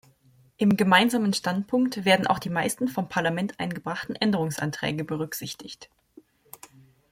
Im 0.57 0.77
Gemeinsamen 0.77 1.31
Standpunkt 1.31 2.05
werden 2.05 2.25
auch 2.25 2.39
die 2.39 2.49
meisten 2.49 2.87
vom 2.87 3.07
Parlament 3.07 3.59
eingebrachten 3.59 4.15
Änderungsanträge 4.15 5.03
berücksichtigt. 5.03 5.91